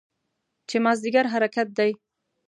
[0.69, 1.91] چې مازدیګر حرکت دی.